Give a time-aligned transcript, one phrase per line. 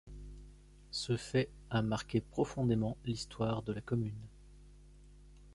[0.89, 4.27] Ce fait a marqué profondément l'histoire de la commune.